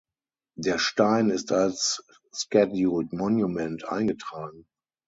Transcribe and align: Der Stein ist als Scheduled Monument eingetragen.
Der 0.55 0.79
Stein 0.79 1.29
ist 1.29 1.51
als 1.51 2.03
Scheduled 2.33 3.13
Monument 3.13 3.87
eingetragen. 3.87 4.65